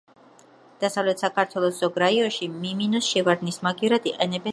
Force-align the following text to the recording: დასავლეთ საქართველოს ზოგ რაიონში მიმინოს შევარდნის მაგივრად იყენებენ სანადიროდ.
დასავლეთ 0.83 1.21
საქართველოს 1.25 1.77
ზოგ 1.83 1.99
რაიონში 2.05 2.49
მიმინოს 2.55 3.11
შევარდნის 3.13 3.63
მაგივრად 3.69 4.11
იყენებენ 4.13 4.27
სანადიროდ. 4.27 4.49